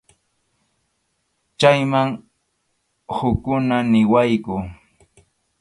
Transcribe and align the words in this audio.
Chayman 1.59 2.09
hukkuna 3.15 3.77
niwaqku. 3.91 4.55